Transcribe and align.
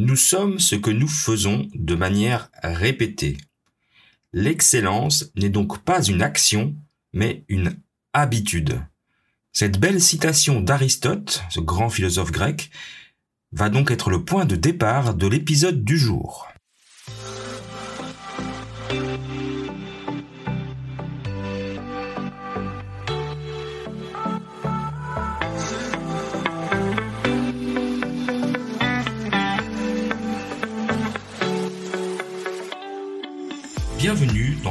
Nous 0.00 0.14
sommes 0.14 0.60
ce 0.60 0.76
que 0.76 0.92
nous 0.92 1.08
faisons 1.08 1.68
de 1.74 1.96
manière 1.96 2.50
répétée. 2.62 3.36
L'excellence 4.32 5.32
n'est 5.34 5.48
donc 5.48 5.82
pas 5.82 6.04
une 6.04 6.22
action, 6.22 6.76
mais 7.12 7.42
une 7.48 7.76
habitude. 8.12 8.80
Cette 9.52 9.80
belle 9.80 10.00
citation 10.00 10.60
d'Aristote, 10.60 11.42
ce 11.50 11.58
grand 11.58 11.90
philosophe 11.90 12.30
grec, 12.30 12.70
va 13.50 13.70
donc 13.70 13.90
être 13.90 14.08
le 14.08 14.24
point 14.24 14.44
de 14.44 14.54
départ 14.54 15.14
de 15.14 15.26
l'épisode 15.26 15.82
du 15.82 15.98
jour. 15.98 16.47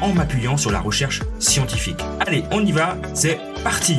en 0.00 0.12
m'appuyant 0.12 0.56
sur 0.56 0.70
la 0.70 0.80
recherche 0.80 1.22
scientifique. 1.38 2.00
Allez, 2.20 2.44
on 2.50 2.64
y 2.64 2.72
va, 2.72 2.96
c'est 3.14 3.38
parti 3.62 3.98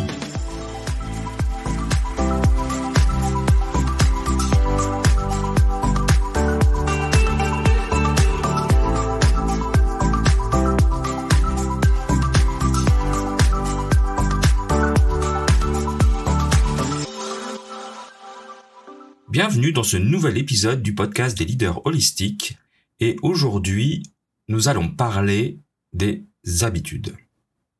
Bienvenue 19.29 19.71
dans 19.71 19.83
ce 19.83 19.97
nouvel 19.97 20.37
épisode 20.39 20.81
du 20.81 20.95
podcast 20.95 21.37
des 21.37 21.45
leaders 21.45 21.85
holistiques. 21.85 22.57
Et 22.99 23.17
aujourd'hui, 23.21 24.01
nous 24.47 24.67
allons 24.67 24.89
parler 24.89 25.59
des 25.97 26.23
habitudes. 26.61 27.15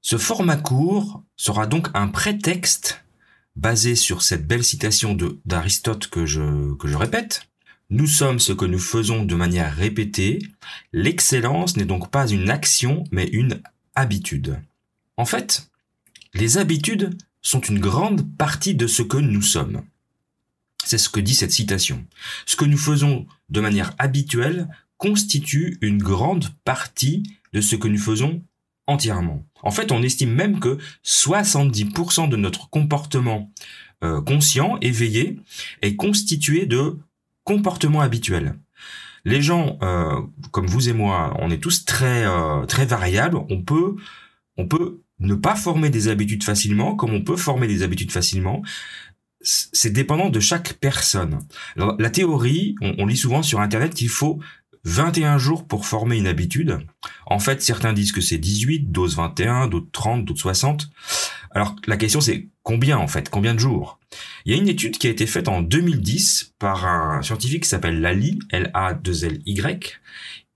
Ce 0.02 0.18
format 0.18 0.58
court 0.58 1.24
sera 1.36 1.68
donc 1.68 1.88
un 1.94 2.08
prétexte 2.08 3.04
basé 3.56 3.96
sur 3.96 4.22
cette 4.22 4.48
belle 4.48 4.64
citation 4.64 5.18
d'Aristote 5.46 6.08
que 6.08 6.26
je, 6.26 6.74
que 6.76 6.88
je 6.88 6.98
répète. 6.98 7.48
Nous 7.90 8.08
sommes 8.08 8.40
ce 8.40 8.54
que 8.54 8.66
nous 8.66 8.80
faisons 8.80 9.24
de 9.24 9.36
manière 9.36 9.74
répétée. 9.74 10.40
L'excellence 10.94 11.78
n'est 11.78 11.86
donc 11.86 12.12
pas 12.12 12.28
une 12.28 12.50
action, 12.50 13.04
mais 13.12 13.28
une 13.28 13.62
habitude. 13.96 14.60
En 15.16 15.26
fait, 15.26 15.70
les 16.34 16.58
habitudes 16.58 17.18
sont 17.42 17.62
une 17.62 17.80
grande 17.80 18.28
partie 18.38 18.76
de 18.76 18.88
ce 18.88 19.02
que 19.02 19.18
nous 19.18 19.42
sommes. 19.42 19.84
C'est 20.84 20.98
ce 20.98 21.10
que 21.10 21.20
dit 21.20 21.36
cette 21.36 21.52
citation. 21.52 22.06
Ce 22.46 22.56
que 22.56 22.66
nous 22.66 22.78
faisons 22.78 23.26
de 23.50 23.62
manière 23.62 23.94
habituelle 23.98 24.68
constitue 24.98 25.78
une 25.82 25.98
grande 26.02 26.50
partie 26.64 27.24
de 27.54 27.62
ce 27.62 27.76
que 27.76 27.88
nous 27.88 27.98
faisons 27.98 28.44
entièrement. 28.88 29.46
En 29.62 29.72
fait, 29.72 29.92
on 29.92 30.02
estime 30.02 30.34
même 30.34 30.60
que 30.60 30.78
70% 31.06 32.30
de 32.30 32.38
notre 32.38 32.70
comportement 32.70 33.52
euh, 34.04 34.22
conscient, 34.22 34.78
éveillé, 34.82 35.40
est 35.82 35.96
constitué 35.96 36.66
de 36.66 36.98
comportements 37.44 38.02
habituels. 38.02 38.56
Les 39.26 39.42
gens, 39.42 39.78
euh, 39.82 40.22
comme 40.52 40.68
vous 40.68 40.90
et 40.90 40.94
moi, 40.94 41.36
on 41.40 41.52
est 41.52 41.58
tous 41.58 41.84
très 41.84 42.26
euh, 42.26 42.66
très 42.66 42.86
variables. 42.86 43.38
On 43.50 43.62
peut 43.62 43.96
on 44.56 44.68
peut 44.68 45.02
ne 45.20 45.36
pas 45.36 45.56
former 45.56 45.90
des 45.90 46.08
habitudes 46.08 46.44
facilement, 46.44 46.96
comme 46.96 47.14
on 47.14 47.24
peut 47.24 47.36
former 47.36 47.68
des 47.68 47.84
habitudes 47.84 48.12
facilement. 48.12 48.62
C'est 49.42 49.92
dépendant 49.92 50.30
de 50.30 50.40
chaque 50.40 50.74
personne. 50.74 51.40
la 51.76 52.10
théorie, 52.10 52.76
on, 52.82 52.96
on 53.00 53.06
lit 53.06 53.18
souvent 53.18 53.44
sur 53.44 53.60
Internet 53.62 53.94
qu'il 53.94 54.10
faut 54.10 54.40
21 54.88 55.38
jours 55.38 55.68
pour 55.68 55.86
former 55.86 56.18
une 56.18 56.28
habitude. 56.28 56.80
En 57.26 57.40
fait, 57.40 57.62
certains 57.62 57.92
disent 57.92 58.14
que 58.14 58.22
c'est 58.22 58.38
18, 58.38 58.90
d'autres 58.90 59.16
21, 59.16 59.68
d'autres 59.68 59.92
30, 59.92 60.24
d'autres 60.24 60.40
60. 60.40 60.90
Alors 61.52 61.76
la 61.88 61.98
question 61.98 62.22
c'est 62.22 62.48
combien 62.64 62.98
en 62.98 63.08
fait, 63.08 63.30
combien 63.30 63.54
de 63.54 63.60
jours? 63.60 64.00
Il 64.46 64.54
y 64.54 64.56
a 64.56 64.62
une 64.62 64.70
étude 64.70 64.98
qui 64.98 65.08
a 65.08 65.10
été 65.10 65.28
faite 65.28 65.50
en 65.50 65.62
2010 65.62 66.54
par 66.58 66.86
un 66.86 67.22
scientifique 67.22 67.64
qui 67.64 67.70
s'appelle 67.70 68.00
Lali, 68.00 68.40
L-A-2-L-Y, 68.50 70.00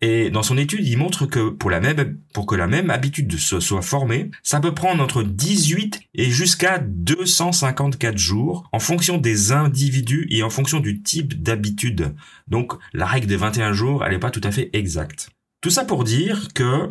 et 0.02 0.32
dans 0.32 0.42
son 0.42 0.58
étude, 0.58 0.86
il 0.86 0.98
montre 0.98 1.28
que 1.28 1.50
pour 1.50 1.70
la 1.70 1.80
même, 1.80 2.18
pour 2.34 2.48
que 2.48 2.56
la 2.56 2.66
même 2.66 2.90
habitude 2.90 3.38
se 3.38 3.60
soit 3.60 3.84
formée, 3.84 4.32
ça 4.42 4.60
peut 4.60 4.74
prendre 4.74 5.04
entre 5.04 5.22
18 5.22 6.02
et 6.16 6.32
jusqu'à 6.32 6.80
254 6.80 8.18
jours 8.18 8.68
en 8.72 8.80
fonction 8.80 9.20
des 9.20 9.52
individus 9.52 10.28
et 10.32 10.42
en 10.42 10.50
fonction 10.50 10.80
du 10.80 11.04
type 11.04 11.44
d'habitude. 11.44 12.16
Donc, 12.48 12.74
la 12.94 13.06
règle 13.06 13.28
des 13.28 13.36
21 13.36 13.74
jours, 13.74 14.04
elle 14.04 14.14
n'est 14.14 14.20
pas 14.20 14.32
tout 14.32 14.42
à 14.44 14.52
fait 14.52 14.72
exacte. 14.74 15.30
Tout 15.62 15.70
ça 15.70 15.86
pour 15.86 16.04
dire 16.04 16.48
que 16.56 16.90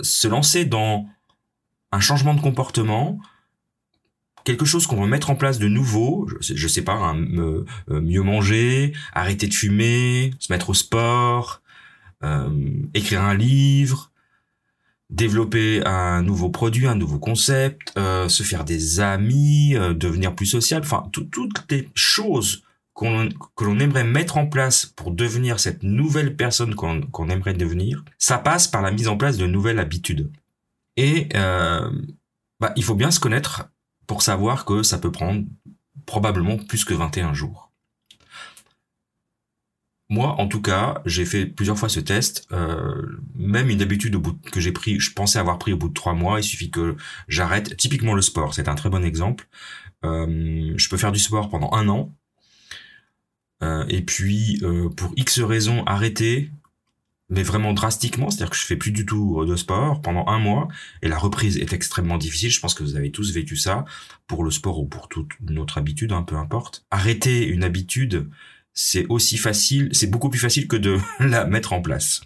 se 0.00 0.26
lancer 0.26 0.64
dans 0.64 1.06
un 1.92 2.00
changement 2.00 2.32
de 2.32 2.40
comportement, 2.40 3.18
quelque 4.44 4.64
chose 4.64 4.86
qu'on 4.86 5.02
veut 5.02 5.06
mettre 5.06 5.28
en 5.28 5.34
place 5.34 5.58
de 5.58 5.68
nouveau, 5.68 6.26
je 6.40 6.54
sais, 6.54 6.68
sais 6.68 6.82
pas, 6.82 6.94
hein, 6.94 7.22
euh, 7.36 7.66
mieux 7.88 8.22
manger, 8.22 8.94
arrêter 9.12 9.48
de 9.48 9.54
fumer, 9.54 10.32
se 10.38 10.50
mettre 10.50 10.70
au 10.70 10.74
sport, 10.74 11.62
écrire 12.94 13.22
un 13.22 13.34
livre, 13.34 14.12
développer 15.12 15.84
un 15.84 16.22
nouveau 16.22 16.48
produit, 16.48 16.86
un 16.86 16.94
nouveau 16.94 17.18
concept, 17.18 17.92
euh, 17.96 18.28
se 18.28 18.42
faire 18.42 18.64
des 18.64 19.00
amis, 19.00 19.76
euh, 19.76 19.92
devenir 19.92 20.34
plus 20.34 20.46
social, 20.46 20.80
enfin 20.82 21.04
toutes 21.12 21.70
les 21.70 21.88
choses 21.94 22.64
que 22.94 23.64
l'on 23.64 23.78
aimerait 23.78 24.04
mettre 24.04 24.36
en 24.36 24.46
place 24.46 24.86
pour 24.86 25.10
devenir 25.10 25.60
cette 25.60 25.82
nouvelle 25.82 26.36
personne 26.36 26.74
qu'on 26.74 27.28
aimerait 27.28 27.54
devenir, 27.54 28.04
ça 28.18 28.38
passe 28.38 28.68
par 28.68 28.82
la 28.82 28.90
mise 28.90 29.08
en 29.08 29.16
place 29.16 29.38
de 29.38 29.46
nouvelles 29.46 29.78
habitudes. 29.78 30.30
Et 30.96 31.28
euh, 31.34 31.90
bah, 32.60 32.72
il 32.76 32.84
faut 32.84 32.94
bien 32.94 33.10
se 33.10 33.18
connaître 33.18 33.70
pour 34.06 34.22
savoir 34.22 34.64
que 34.64 34.82
ça 34.82 34.98
peut 34.98 35.10
prendre 35.10 35.44
probablement 36.04 36.58
plus 36.58 36.84
que 36.84 36.94
21 36.94 37.32
jours. 37.32 37.71
Moi, 40.12 40.38
en 40.38 40.46
tout 40.46 40.60
cas, 40.60 41.00
j'ai 41.06 41.24
fait 41.24 41.46
plusieurs 41.46 41.78
fois 41.78 41.88
ce 41.88 41.98
test. 41.98 42.46
Euh, 42.52 43.18
même 43.34 43.70
une 43.70 43.80
habitude 43.80 44.14
que 44.52 44.60
j'ai 44.60 44.70
pris, 44.70 45.00
je 45.00 45.10
pensais 45.10 45.38
avoir 45.38 45.58
pris 45.58 45.72
au 45.72 45.78
bout 45.78 45.88
de 45.88 45.94
trois 45.94 46.12
mois. 46.12 46.38
Il 46.38 46.44
suffit 46.44 46.70
que 46.70 46.96
j'arrête. 47.28 47.78
Typiquement 47.78 48.12
le 48.12 48.20
sport, 48.20 48.52
c'est 48.52 48.68
un 48.68 48.74
très 48.74 48.90
bon 48.90 49.02
exemple. 49.06 49.48
Euh, 50.04 50.74
je 50.76 50.88
peux 50.90 50.98
faire 50.98 51.12
du 51.12 51.18
sport 51.18 51.48
pendant 51.48 51.72
un 51.72 51.88
an. 51.88 52.14
Euh, 53.62 53.86
et 53.88 54.02
puis, 54.02 54.60
pour 54.98 55.14
X 55.16 55.40
raisons, 55.40 55.82
arrêter, 55.86 56.50
mais 57.30 57.42
vraiment 57.42 57.72
drastiquement, 57.72 58.28
c'est-à-dire 58.28 58.50
que 58.50 58.56
je 58.56 58.66
fais 58.66 58.76
plus 58.76 58.92
du 58.92 59.06
tout 59.06 59.42
de 59.46 59.56
sport 59.56 60.02
pendant 60.02 60.26
un 60.28 60.38
mois, 60.38 60.68
et 61.00 61.08
la 61.08 61.16
reprise 61.16 61.56
est 61.56 61.72
extrêmement 61.72 62.18
difficile. 62.18 62.50
Je 62.50 62.60
pense 62.60 62.74
que 62.74 62.82
vous 62.82 62.96
avez 62.96 63.12
tous 63.12 63.32
vécu 63.32 63.56
ça 63.56 63.86
pour 64.26 64.44
le 64.44 64.50
sport 64.50 64.78
ou 64.78 64.84
pour 64.84 65.08
toute 65.08 65.30
notre 65.40 65.78
habitude, 65.78 66.12
hein, 66.12 66.22
peu 66.22 66.36
importe. 66.36 66.84
Arrêter 66.90 67.46
une 67.46 67.64
habitude, 67.64 68.28
c'est 68.74 69.06
aussi 69.08 69.36
facile, 69.36 69.88
c'est 69.92 70.06
beaucoup 70.06 70.30
plus 70.30 70.38
facile 70.38 70.68
que 70.68 70.76
de 70.76 70.98
la 71.20 71.46
mettre 71.46 71.72
en 71.72 71.82
place. 71.82 72.22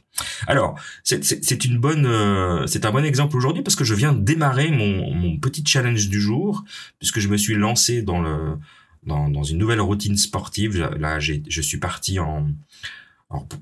Alors, 0.47 0.79
c'est 1.05 1.65
une 1.65 1.79
bonne, 1.79 2.07
euh, 2.07 2.67
c'est 2.67 2.87
un 2.87 2.91
bon 2.91 3.05
exemple 3.05 3.37
aujourd'hui 3.37 3.63
parce 3.63 3.77
que 3.77 3.85
je 3.85 3.95
viens 3.95 4.13
de 4.13 4.21
démarrer 4.23 4.71
mon, 4.71 5.13
mon, 5.15 5.39
petit 5.39 5.63
challenge 5.67 6.09
du 6.09 6.21
jour 6.21 6.65
puisque 6.99 7.21
je 7.21 7.29
me 7.29 7.37
suis 7.37 7.55
lancé 7.55 8.03
dans 8.03 8.23
le 8.23 8.57
dans, 9.03 9.29
dans 9.29 9.43
une 9.45 9.59
nouvelle 9.59 9.81
routine 9.81 10.17
sportive. 10.17 10.79
Là, 10.99 11.21
je 11.21 11.61
suis 11.61 11.79
parti 11.79 12.19
en 12.19 12.49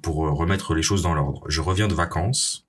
pour 0.03 0.17
remettre 0.17 0.75
les 0.75 0.83
choses 0.83 1.03
dans 1.03 1.15
l'ordre. 1.15 1.45
Je 1.49 1.61
reviens 1.61 1.89
de 1.89 1.95
vacances 1.95 2.67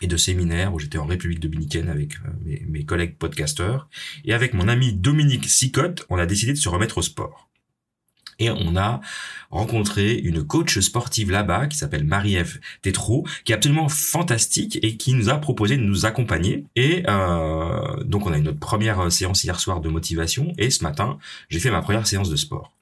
et 0.00 0.06
de 0.06 0.16
séminaires 0.16 0.74
où 0.74 0.78
j'étais 0.78 0.98
en 0.98 1.06
République 1.06 1.40
dominicaine 1.40 1.88
avec 1.88 2.16
euh, 2.16 2.30
mes, 2.44 2.64
mes 2.68 2.84
collègues 2.84 3.16
podcasteurs 3.16 3.88
et 4.24 4.32
avec 4.32 4.54
mon 4.54 4.68
ami 4.68 4.92
Dominique 4.92 5.48
Sicotte, 5.48 6.06
on 6.08 6.16
a 6.16 6.26
décidé 6.26 6.52
de 6.52 6.58
se 6.58 6.68
remettre 6.68 6.98
au 6.98 7.02
sport. 7.02 7.51
Et 8.42 8.50
on 8.50 8.76
a 8.76 9.00
rencontré 9.50 10.14
une 10.14 10.42
coach 10.42 10.80
sportive 10.80 11.30
là-bas 11.30 11.68
qui 11.68 11.78
s'appelle 11.78 12.02
Marie-Ève 12.02 12.58
Tétrault, 12.82 13.24
qui 13.44 13.52
est 13.52 13.54
absolument 13.54 13.88
fantastique 13.88 14.80
et 14.82 14.96
qui 14.96 15.14
nous 15.14 15.28
a 15.28 15.34
proposé 15.34 15.76
de 15.76 15.82
nous 15.82 16.06
accompagner. 16.06 16.64
Et 16.74 17.04
euh, 17.08 18.02
donc 18.02 18.26
on 18.26 18.32
a 18.32 18.38
eu 18.38 18.42
notre 18.42 18.58
première 18.58 19.12
séance 19.12 19.44
hier 19.44 19.60
soir 19.60 19.80
de 19.80 19.88
motivation 19.88 20.52
et 20.58 20.70
ce 20.70 20.82
matin 20.82 21.18
j'ai 21.50 21.60
fait 21.60 21.70
ma 21.70 21.82
première 21.82 22.06
séance 22.06 22.30
de 22.30 22.36
sport. 22.36 22.72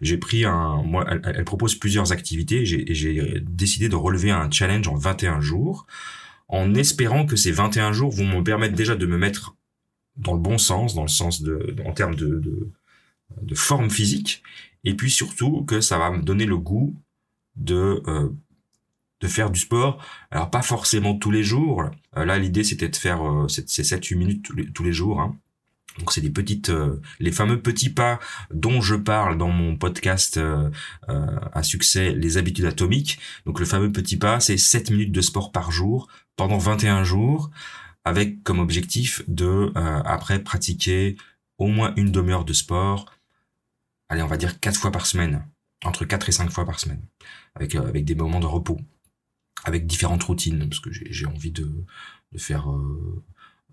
j'ai 0.00 0.16
pris 0.16 0.44
un, 0.44 0.84
elle, 1.24 1.44
propose 1.44 1.74
plusieurs 1.74 2.12
activités, 2.12 2.62
et 2.62 2.94
j'ai 2.94 3.42
décidé 3.42 3.88
de 3.88 3.96
relever 3.96 4.30
un 4.30 4.48
challenge 4.48 4.86
en 4.86 4.94
21 4.94 5.40
jours, 5.40 5.86
en 6.48 6.74
espérant 6.74 7.26
que 7.26 7.36
ces 7.36 7.50
21 7.50 7.92
jours 7.92 8.12
vont 8.12 8.26
me 8.26 8.42
permettre 8.42 8.74
déjà 8.74 8.94
de 8.94 9.06
me 9.06 9.18
mettre 9.18 9.56
dans 10.16 10.34
le 10.34 10.40
bon 10.40 10.58
sens, 10.58 10.94
dans 10.94 11.02
le 11.02 11.08
sens 11.08 11.42
de, 11.42 11.74
en 11.84 11.92
termes 11.92 12.14
de, 12.14 12.40
de, 13.42 13.54
forme 13.54 13.90
physique, 13.90 14.42
et 14.84 14.94
puis 14.94 15.10
surtout 15.10 15.64
que 15.64 15.80
ça 15.80 15.98
va 15.98 16.10
me 16.10 16.22
donner 16.22 16.46
le 16.46 16.56
goût 16.56 16.94
de 17.56 18.02
euh, 18.06 18.30
de 19.20 19.28
faire 19.28 19.50
du 19.50 19.60
sport. 19.60 20.02
Alors 20.30 20.50
pas 20.50 20.62
forcément 20.62 21.14
tous 21.16 21.30
les 21.30 21.44
jours. 21.44 21.84
Euh, 22.16 22.24
là, 22.24 22.38
l'idée 22.38 22.64
c'était 22.64 22.88
de 22.88 22.96
faire 22.96 23.22
euh, 23.26 23.48
ces 23.48 23.62
7-8 23.64 24.16
minutes 24.16 24.50
tous 24.74 24.82
les, 24.82 24.92
jours. 24.92 25.20
Hein. 25.20 25.36
Donc 25.98 26.12
c'est 26.12 26.20
des 26.20 26.30
petites, 26.30 26.70
euh, 26.70 27.00
les 27.18 27.32
fameux 27.32 27.60
petits 27.60 27.90
pas 27.90 28.18
dont 28.52 28.80
je 28.80 28.94
parle 28.94 29.36
dans 29.36 29.50
mon 29.50 29.76
podcast 29.76 30.38
euh, 30.38 30.70
à 31.06 31.62
succès, 31.62 32.12
les 32.12 32.38
habitudes 32.38 32.64
atomiques. 32.64 33.18
Donc 33.46 33.60
le 33.60 33.66
fameux 33.66 33.92
petit 33.92 34.16
pas, 34.16 34.40
c'est 34.40 34.56
7 34.56 34.90
minutes 34.90 35.12
de 35.12 35.20
sport 35.20 35.52
par 35.52 35.70
jour 35.70 36.08
pendant 36.36 36.58
21 36.58 37.04
jours, 37.04 37.50
avec 38.04 38.42
comme 38.44 38.60
objectif 38.60 39.22
de 39.28 39.72
après 39.74 40.42
pratiquer 40.42 41.16
au 41.58 41.66
moins 41.66 41.92
une 41.96 42.10
demi-heure 42.10 42.46
de 42.46 42.54
sport. 42.54 43.04
Allez, 44.10 44.22
on 44.22 44.26
va 44.26 44.36
dire 44.36 44.60
4 44.60 44.78
fois 44.78 44.92
par 44.92 45.06
semaine, 45.06 45.46
entre 45.84 46.04
4 46.04 46.28
et 46.28 46.32
5 46.32 46.50
fois 46.50 46.66
par 46.66 46.78
semaine, 46.78 47.02
avec 47.54 47.74
avec 47.74 48.04
des 48.04 48.14
moments 48.14 48.40
de 48.40 48.46
repos 48.46 48.78
avec 49.64 49.86
différentes 49.86 50.22
routines, 50.22 50.68
parce 50.68 50.80
que 50.80 50.90
j'ai 50.92 51.26
envie 51.26 51.50
de, 51.50 51.70
de 52.32 52.38
faire 52.38 52.70
euh, 52.70 53.22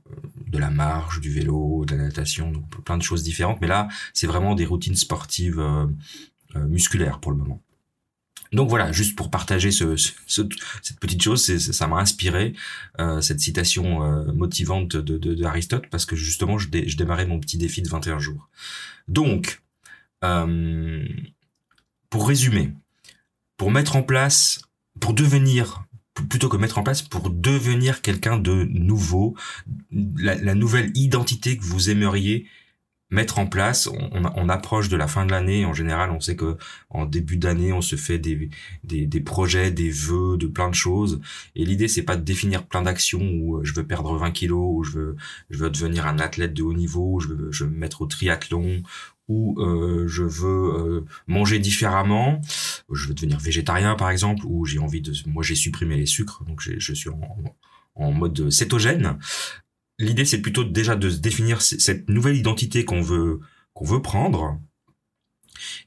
euh, 0.10 0.16
de 0.48 0.58
la 0.58 0.70
marche, 0.70 1.20
du 1.20 1.32
vélo, 1.32 1.86
de 1.86 1.96
la 1.96 2.04
natation, 2.04 2.52
donc 2.52 2.84
plein 2.84 2.98
de 2.98 3.04
choses 3.04 3.24
différentes. 3.24 3.62
Mais 3.62 3.68
là, 3.68 3.88
c'est 4.14 4.28
vraiment 4.28 4.56
des 4.56 4.66
routines 4.66 4.96
sportives 4.96 5.60
euh, 5.60 5.88
musculaires 6.56 7.20
pour 7.20 7.32
le 7.32 7.38
moment. 7.38 7.62
Donc 8.54 8.70
voilà, 8.70 8.94
juste 8.94 9.18
pour 9.18 9.30
partager 9.30 9.72
ce, 9.72 9.98
cette 9.98 11.00
petite 11.02 11.22
chose, 11.22 11.58
ça 11.58 11.86
m'a 11.88 11.98
inspiré 11.98 12.54
cette 13.20 13.42
citation 13.42 14.24
motivante 14.34 14.96
de, 14.96 15.18
de, 15.18 15.44
Aristote 15.44 15.88
parce 15.92 16.06
que 16.06 16.16
justement 16.16 16.58
je, 16.58 16.70
je, 16.72 16.96
démarrais 16.96 17.26
mon 17.26 17.42
petit 17.42 17.58
défi 17.58 17.82
de 17.82 17.90
21 17.90 18.20
jours. 18.20 18.50
Donc, 19.10 19.62
pour 20.22 22.28
résumer, 22.28 22.74
pour 23.58 23.72
mettre 23.72 23.96
en 23.96 24.04
place 24.04 24.62
pour 25.00 25.14
devenir 25.14 25.84
plutôt 26.30 26.50
que 26.50 26.58
mettre 26.58 26.78
en 26.78 26.84
place 26.84 27.02
pour 27.02 27.30
devenir 27.30 28.02
quelqu'un 28.02 28.38
de 28.38 28.64
nouveau, 28.64 29.36
la, 29.92 30.56
nouvelle 30.56 30.92
identité 30.96 31.58
que 31.58 31.64
vous 31.64 31.92
aimeriez 31.92 32.48
mettre 33.10 33.40
en 33.40 33.46
place. 33.46 33.90
On, 34.12 34.50
approche 34.50 34.90
de 34.90 34.98
la 34.98 35.08
fin 35.08 35.26
de 35.26 35.32
l'année. 35.32 35.66
En 35.66 35.74
général, 35.74 36.12
on 36.12 36.20
sait 36.20 36.36
que 36.36 36.58
en 36.90 37.06
début 37.06 37.38
d'année, 37.38 37.72
on 37.72 37.82
se 37.82 37.96
fait 37.96 38.18
des, 38.18 38.50
des, 38.84 39.22
projets, 39.22 39.72
des 39.72 39.90
vœux, 39.90 40.38
de 40.38 40.48
plein 40.48 40.70
de 40.70 40.76
choses. 40.76 41.22
Et 41.56 41.64
l'idée, 41.64 41.88
c'est 41.88 42.04
pas 42.04 42.18
de 42.18 42.24
définir 42.24 42.66
plein 42.66 42.82
d'actions 42.82 43.22
où 43.22 43.64
je 43.64 43.74
veux 43.74 43.86
perdre 43.86 44.18
20 44.18 44.32
kilos, 44.32 44.78
ou 44.78 44.84
je 44.84 44.92
veux, 44.92 45.16
je 45.50 45.60
veux 45.60 45.70
devenir 45.70 46.08
un 46.08 46.20
athlète 46.20 46.54
de 46.54 46.64
haut 46.64 46.74
niveau, 46.74 47.14
ou 47.14 47.20
je 47.20 47.28
veux, 47.28 47.52
je 47.52 47.64
veux 47.64 47.70
me 47.70 47.78
mettre 47.78 48.02
au 48.02 48.08
triathlon, 48.08 48.82
où 49.28 49.60
euh, 49.62 50.08
je 50.08 50.24
veux 50.24 50.74
euh, 50.76 51.06
manger 51.28 51.60
différemment, 51.60 52.42
je 52.92 53.08
veux 53.08 53.14
devenir 53.14 53.40
végétarien 53.40 53.96
par 53.96 54.10
exemple, 54.10 54.46
ou 54.46 54.66
j'ai 54.66 54.80
envie 54.80 55.02
de, 55.02 55.14
moi 55.26 55.44
j'ai 55.44 55.56
supprimé 55.56 55.98
les 55.98 56.06
sucres, 56.06 56.44
donc 56.46 56.62
je 56.62 56.94
suis 56.94 57.10
en, 57.10 57.44
en 57.96 58.12
mode 58.12 58.50
cétogène. 58.50 59.18
L'idée 60.00 60.26
c'est 60.26 60.42
plutôt 60.42 60.64
déjà 60.64 60.96
de 60.96 61.10
définir 61.10 61.62
cette 61.62 62.10
nouvelle 62.10 62.36
identité 62.36 62.86
qu'on 62.86 63.02
veut 63.02 63.40
qu'on 63.74 63.86
veut 63.86 64.02
prendre, 64.02 64.60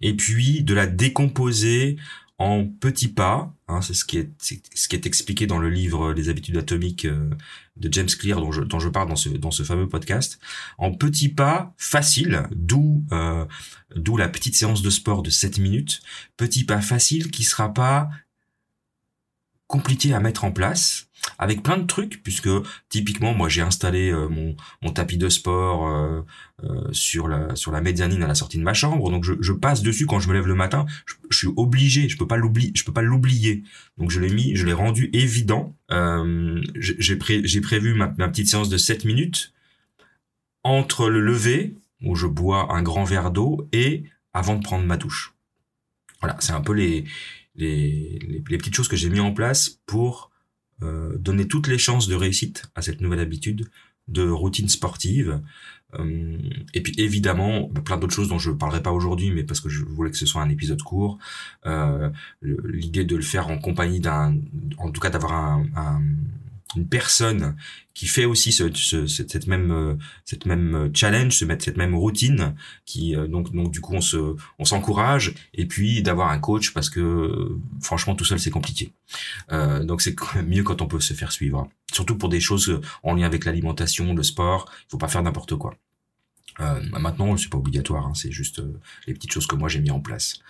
et 0.01 0.15
puis 0.15 0.63
de 0.63 0.75
la 0.75 0.87
décomposer 0.87 1.97
en 2.41 2.65
petits 2.67 3.09
pas. 3.09 3.55
Hein, 3.69 3.83
c'est 3.83 3.93
ce 3.93 4.05
qui 4.07 4.17
est 4.17 5.07
expliqué 5.07 5.47
dans 5.47 5.59
le 5.59 5.69
livre 5.69 6.13
Les 6.13 6.31
habitudes 6.31 6.57
atomiques 6.57 7.05
euh, 7.05 7.29
de 7.77 7.93
James 7.93 8.09
Clear 8.09 8.41
dont 8.41 8.51
je, 8.51 8.89
parle 8.89 9.11
dans 9.11 9.17
ce 9.17 9.29
dans 9.29 9.51
ce 9.51 9.63
fameux 9.63 9.89
podcast. 9.89 10.41
En 10.79 10.93
petits 10.93 11.29
pas 11.29 11.75
faciles, 11.77 12.45
d'où 12.51 13.05
euh, 13.13 13.45
d'où 13.95 14.17
la 14.17 14.29
petite 14.29 14.57
séance 14.57 14.81
de 14.81 14.89
sport 14.89 15.23
de 15.23 15.29
7 15.29 15.59
minutes. 15.59 16.01
Petit 16.39 16.65
pas 16.65 16.81
facile 16.81 17.31
qui 17.31 17.45
sera 17.45 17.75
pas 17.75 18.09
compliqué 19.67 20.15
à 20.15 20.21
mettre 20.21 20.45
en 20.45 20.51
place 20.51 21.10
avec 21.39 21.63
plein 21.63 21.79
de 21.79 21.87
trucs 21.87 22.23
puisque 22.23 22.49
typiquement 22.89 23.35
moi 23.35 23.49
j'ai 23.49 23.63
installé 23.63 24.11
euh, 24.11 24.29
mon, 24.29 24.93
tapis 24.93 25.19
de 25.19 25.29
sport 25.29 25.89
euh, 25.89 26.23
euh, 26.65 26.89
sur 26.93 27.29
la 27.29 27.55
sur 27.57 27.73
la 27.73 27.81
médianine 27.81 28.23
à 28.23 28.27
la 28.27 28.35
sortie 28.35 28.59
de 28.59 28.63
ma 28.63 28.75
chambre. 28.75 29.11
Donc 29.11 29.25
je, 29.25 29.53
passe 29.53 29.83
dessus 29.83 30.07
quand 30.07 30.21
je 30.21 30.29
me 30.29 30.35
lève 30.35 30.47
le 30.47 30.55
matin. 30.55 30.87
Je, 31.07 31.37
suis 31.37 31.49
obligé 31.57 32.09
je 32.09 32.17
peux 32.17 32.27
pas 32.27 32.37
l'oublier 32.37 32.73
je 32.75 32.85
peux 32.85 32.93
pas 32.93 33.03
l'oublier. 33.03 33.63
Donc 33.99 34.11
je 34.11 34.21
l'ai 34.21 34.31
mis 34.31 34.55
je 34.57 34.67
l'ai 34.67 34.73
rendu 34.73 35.11
évident. 35.13 35.75
J'ai 36.77 37.17
pré, 37.17 37.41
j'ai 37.45 37.61
prévu 37.61 37.95
ma, 37.95 38.13
ma 38.19 38.29
petite 38.29 38.49
séance 38.49 38.69
de 38.69 38.77
7 38.77 39.05
minutes 39.05 39.53
entre 40.63 41.09
le 41.09 41.21
lever 41.21 41.77
où 42.03 42.15
je 42.15 42.27
bois 42.27 42.73
un 42.75 42.83
grand 42.83 43.05
verre 43.05 43.31
d'eau 43.31 43.69
et 43.73 44.05
avant 44.33 44.57
de 44.57 44.63
prendre 44.63 44.85
ma 44.85 44.97
douche. 44.97 45.35
Voilà 46.21 46.37
c'est 46.41 46.53
un 46.53 46.61
peu 46.61 46.73
les 46.73 47.05
les, 47.57 48.19
les, 48.27 48.43
les 48.49 48.59
petites 48.59 48.75
choses 48.75 48.89
que 48.89 48.97
j'ai 48.97 49.11
mis 49.11 49.21
en 49.21 49.33
place 49.33 49.81
pour 49.87 50.31
euh, 50.83 51.17
donner 51.19 51.47
toutes 51.47 51.67
les 51.67 51.79
chances 51.79 52.09
de 52.09 52.15
réussite 52.15 52.65
à 52.75 52.83
cette 52.83 53.01
nouvelle 53.01 53.21
habitude 53.21 53.69
de 54.09 54.29
routine 54.29 54.69
sportive. 54.69 55.41
Euh, 55.99 56.39
et 56.75 56.83
puis 56.83 56.95
évidemment, 56.99 57.69
plein 57.69 57.97
d'autres 57.97 58.15
choses 58.15 58.29
dont 58.29 58.39
je 58.39 58.51
ne 58.51 58.57
parlerai 58.57 58.83
pas 58.83 58.93
aujourd'hui, 58.93 59.31
mais 59.31 59.45
parce 59.45 59.61
que 59.61 59.69
je 59.69 59.85
voulais 59.85 60.11
que 60.11 60.17
ce 60.17 60.27
soit 60.27 60.43
un 60.43 60.49
épisode 60.49 60.83
court. 60.83 61.19
Euh, 61.67 62.11
L'idée 62.43 63.05
de 63.05 63.17
le 63.17 63.23
faire 63.23 63.49
en 63.49 63.59
compagnie 63.59 64.01
d'un, 64.01 64.37
en 64.79 64.91
tout 64.91 65.01
cas 65.01 65.11
d'avoir 65.11 65.33
un, 65.33 65.67
un 65.77 66.01
une 66.77 66.89
personne 66.89 67.57
qui 67.95 68.07
fait 68.07 68.25
aussi 68.25 68.53
ce, 68.53 68.73
ce, 68.73 69.07
cette 69.07 69.47
même 69.47 69.71
euh, 69.73 69.95
cette 70.25 70.47
même 70.47 70.91
challenge, 70.95 71.37
se 71.37 71.45
mettre 71.45 71.65
cette 71.65 71.77
même 71.77 71.95
routine, 71.95 72.55
qui 72.87 73.17
euh, 73.17 73.27
donc 73.27 73.53
donc 73.53 73.71
du 73.71 73.81
coup 73.81 73.95
on 73.95 74.01
se 74.01 74.37
on 74.59 74.65
s'encourage 74.65 75.35
et 75.55 75.67
puis 75.67 76.03
d'avoir 76.03 76.31
un 76.31 76.39
coach 76.39 76.73
parce 76.73 76.89
que 76.89 77.59
franchement 77.81 78.15
tout 78.15 78.25
seul 78.25 78.39
c'est 78.39 78.51
compliqué. 78.51 78.93
Euh, 79.53 79.85
donc 79.85 80.03
c'est 80.03 80.17
mieux 80.47 80.63
quand 80.63 80.83
on 80.83 80.87
peut 80.87 81.01
se 81.01 81.15
faire 81.15 81.33
suivre, 81.33 81.69
surtout 81.93 82.17
pour 82.17 82.29
des 82.29 82.41
choses 82.41 82.81
en 83.03 83.15
lien 83.15 83.27
avec 83.27 83.45
l'alimentation, 83.45 84.15
le 84.15 84.23
sport. 84.23 84.71
Il 84.87 84.91
faut 84.93 84.99
pas 84.99 85.09
faire 85.09 85.23
n'importe 85.23 85.57
quoi. 85.57 85.75
Euh, 86.59 86.81
maintenant, 86.99 87.37
c'est 87.37 87.49
pas 87.49 87.59
obligatoire, 87.59 88.07
hein, 88.07 88.13
c'est 88.15 88.33
juste 88.33 88.59
euh, 88.59 88.79
les 89.07 89.15
petites 89.15 89.33
choses 89.33 89.47
que 89.47 89.55
moi 89.55 89.69
j'ai 89.69 89.81
mis 89.81 89.91
en 89.91 90.01
place. 90.01 90.41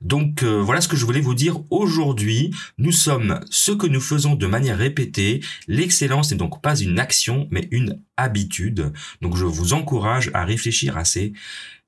Donc 0.00 0.42
euh, 0.42 0.60
voilà 0.60 0.80
ce 0.80 0.88
que 0.88 0.96
je 0.96 1.04
voulais 1.04 1.20
vous 1.20 1.34
dire 1.34 1.60
aujourd'hui. 1.70 2.54
Nous 2.78 2.92
sommes 2.92 3.40
ce 3.50 3.72
que 3.72 3.86
nous 3.86 4.00
faisons 4.00 4.34
de 4.34 4.46
manière 4.46 4.78
répétée. 4.78 5.40
L'excellence 5.68 6.30
n'est 6.30 6.38
donc 6.38 6.62
pas 6.62 6.76
une 6.76 6.98
action, 6.98 7.46
mais 7.50 7.68
une 7.70 8.00
habitude. 8.16 8.92
Donc 9.20 9.36
je 9.36 9.44
vous 9.44 9.72
encourage 9.72 10.30
à 10.34 10.44
réfléchir 10.44 10.96
à 10.96 11.04
ces 11.04 11.32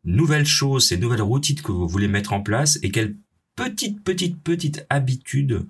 nouvelles 0.05 0.47
choses, 0.47 0.87
ces 0.87 0.99
nouvelles 0.99 1.23
routines 1.23 1.61
que 1.61 1.73
vous 1.73 1.89
voulez 1.89 2.09
mettre 2.09 2.33
en 2.33 2.43
place 2.43 2.79
et 2.83 2.91
quelles 2.91 3.17
petites, 3.57 4.03
petites, 4.03 4.43
petites 4.43 4.87
habitudes 4.91 5.67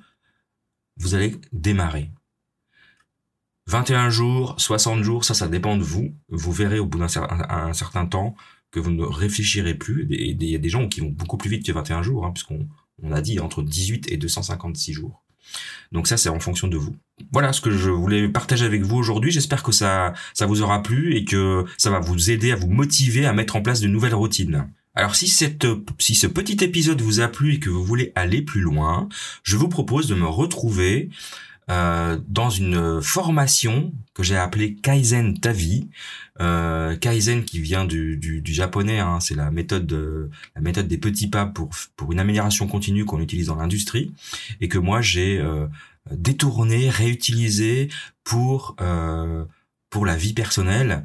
vous 0.97 1.15
allez 1.15 1.37
démarrer. 1.53 2.11
21 3.73 4.11
jours, 4.11 4.55
60 4.59 5.03
jours, 5.03 5.25
ça, 5.25 5.33
ça 5.33 5.49
dépend 5.49 5.79
de 5.79 5.83
vous. 5.83 6.15
Vous 6.29 6.53
verrez 6.53 6.79
au 6.79 6.85
bout 6.85 6.99
d'un 6.99 7.09
certain 7.09 8.07
temps 8.07 8.35
que 8.71 8.79
vous 8.79 8.91
ne 8.91 9.03
réfléchirez 9.03 9.75
plus. 9.75 10.07
Il 10.11 10.45
y 10.45 10.55
a 10.55 10.59
des 10.59 10.69
gens 10.69 10.89
qui 10.89 11.01
vont 11.01 11.09
beaucoup 11.09 11.39
plus 11.39 11.49
vite 11.49 11.65
que 11.65 11.73
21 11.73 12.03
jours, 12.03 12.27
hein, 12.27 12.33
puisqu'on 12.33 12.69
on 13.03 13.13
a 13.13 13.23
dit 13.23 13.41
entre 13.41 13.63
18 13.63 14.13
et 14.13 14.19
256 14.19 14.93
jours. 14.93 15.23
Donc 15.91 16.07
ça, 16.07 16.19
c'est 16.19 16.29
en 16.29 16.39
fonction 16.39 16.69
de 16.69 16.77
vous. 16.77 16.95
Voilà 17.33 17.55
ce 17.55 17.63
que 17.63 17.71
je 17.71 17.89
voulais 17.89 18.29
partager 18.29 18.67
avec 18.67 18.83
vous 18.83 18.97
aujourd'hui. 18.97 19.31
J'espère 19.31 19.63
que 19.63 19.73
ça, 19.73 20.13
ça 20.35 20.45
vous 20.45 20.61
aura 20.61 20.83
plu 20.83 21.17
et 21.17 21.25
que 21.25 21.65
ça 21.79 21.91
va 21.91 21.99
vous 21.99 22.31
aider 22.31 22.53
à 22.53 22.57
vous 22.57 22.69
motiver 22.69 23.25
à 23.25 23.33
mettre 23.33 23.57
en 23.57 23.63
place 23.63 23.81
de 23.81 23.89
nouvelles 23.89 24.15
routines. 24.15 24.69
Alors 24.95 25.15
si, 25.15 25.27
si 25.29 26.15
ce 26.15 26.27
petit 26.27 26.63
épisode 26.63 27.01
vous 27.01 27.21
a 27.21 27.29
plu 27.29 27.55
et 27.55 27.59
que 27.59 27.71
vous 27.71 27.85
voulez 27.85 28.13
aller 28.15 28.43
plus 28.43 28.61
loin, 28.61 29.09
je 29.43 29.57
vous 29.57 29.69
propose 29.69 30.09
de 30.09 30.15
me 30.15 30.27
retrouver 30.27 31.09
euh, 31.73 32.19
dans 32.29 32.51
une 32.51 33.01
formation 33.01 33.93
que 34.15 34.23
j'ai 34.23 34.37
appelée 34.37 34.75
Kaizen 34.75 35.39
Tavi. 35.39 35.89
Euh, 36.41 36.97
Kaizen 36.97 37.45
qui 37.45 37.61
vient 37.61 37.85
du, 37.85 38.43
japonais, 38.45 38.99
hein, 38.99 39.21
c'est 39.21 39.35
la 39.35 39.51
méthode 39.51 39.87
de, 39.87 40.29
la 40.55 40.61
méthode 40.61 40.87
des 40.87 40.99
petits 40.99 41.29
pas 41.29 41.47
pour 41.47 41.71
pour 41.97 42.13
une 42.13 42.21
amélioration 42.21 42.67
continue 42.67 43.05
qu'on 43.05 43.21
utilise 43.21 43.47
dans 43.47 43.57
l'industrie 43.57 44.13
et 44.61 44.69
que 44.69 44.79
moi 44.79 45.01
j'ai 45.01 45.41
euh, 46.11 46.17
détourné, 46.17 46.91
réutilisé 46.91 47.89
pour 48.25 48.77
euh, 48.81 49.45
pour 49.89 50.05
la 50.05 50.17
vie 50.17 50.35
personnelle. 50.35 51.05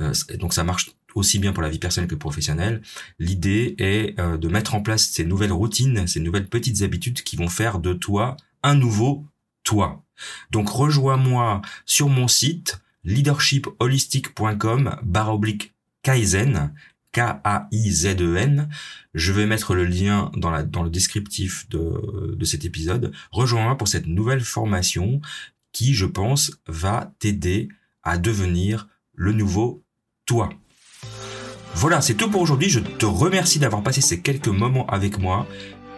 Euh, 0.00 0.12
donc 0.38 0.54
ça 0.54 0.64
marche 0.64 0.90
aussi 1.14 1.38
bien 1.38 1.52
pour 1.52 1.62
la 1.62 1.68
vie 1.68 1.78
personnelle 1.78 2.08
que 2.08 2.14
professionnelle. 2.14 2.80
L'idée 3.18 3.74
est 3.78 4.18
de 4.18 4.48
mettre 4.48 4.74
en 4.74 4.82
place 4.82 5.08
ces 5.08 5.24
nouvelles 5.24 5.52
routines, 5.52 6.06
ces 6.06 6.20
nouvelles 6.20 6.46
petites 6.46 6.82
habitudes 6.82 7.22
qui 7.22 7.36
vont 7.36 7.48
faire 7.48 7.78
de 7.78 7.94
toi 7.94 8.36
un 8.62 8.74
nouveau 8.74 9.24
toi. 9.66 10.02
Donc 10.50 10.70
rejoins-moi 10.70 11.60
sur 11.84 12.08
mon 12.08 12.28
site 12.28 12.78
leadershipholistic.com 13.04 14.96
barre 15.02 15.34
oblique 15.34 15.74
Kaizen, 16.02 16.72
K-A-I-Z-E-N. 17.12 18.70
Je 19.14 19.32
vais 19.32 19.46
mettre 19.46 19.74
le 19.74 19.84
lien 19.84 20.30
dans 20.36 20.82
le 20.82 20.90
descriptif 20.90 21.68
de, 21.68 22.34
de 22.34 22.44
cet 22.44 22.64
épisode. 22.64 23.12
Rejoins-moi 23.32 23.76
pour 23.76 23.88
cette 23.88 24.06
nouvelle 24.06 24.40
formation 24.42 25.20
qui, 25.72 25.92
je 25.94 26.06
pense, 26.06 26.52
va 26.66 27.12
t'aider 27.18 27.68
à 28.02 28.18
devenir 28.18 28.88
le 29.14 29.32
nouveau 29.32 29.82
toi. 30.26 30.48
Voilà, 31.74 32.00
c'est 32.00 32.14
tout 32.14 32.30
pour 32.30 32.40
aujourd'hui. 32.40 32.70
Je 32.70 32.80
te 32.80 33.04
remercie 33.04 33.58
d'avoir 33.58 33.82
passé 33.82 34.00
ces 34.00 34.20
quelques 34.20 34.48
moments 34.48 34.86
avec 34.86 35.18
moi 35.18 35.46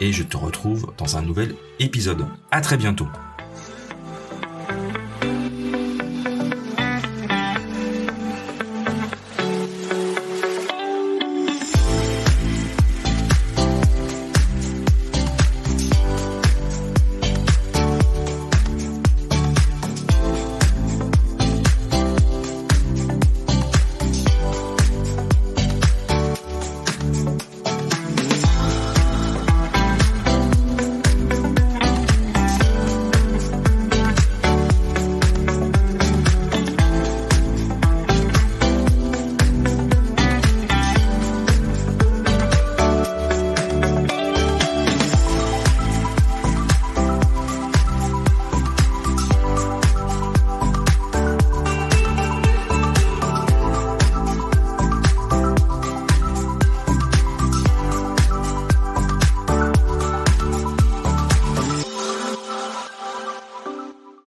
et 0.01 0.13
je 0.13 0.23
te 0.23 0.37
retrouve 0.37 0.93
dans 0.99 1.17
un 1.17 1.23
nouvel 1.23 1.55
épisode. 1.79 2.27
À 2.51 2.61
très 2.61 2.77
bientôt. 2.77 3.09